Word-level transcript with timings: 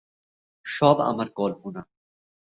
সব 0.65 0.97
আমার 1.01 1.27
কল্পনা। 1.35 1.81